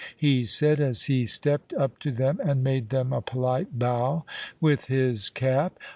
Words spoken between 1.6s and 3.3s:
up to them and made them a